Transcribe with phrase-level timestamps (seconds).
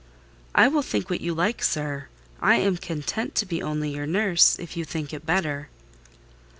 [0.55, 2.07] "I will think what you like, sir:
[2.41, 5.69] I am content to be only your nurse, if you think it better."